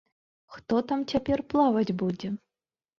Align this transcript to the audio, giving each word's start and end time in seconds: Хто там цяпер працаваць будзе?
Хто 0.55 0.79
там 0.93 1.05
цяпер 1.13 1.45
працаваць 1.55 1.95
будзе? 2.03 2.37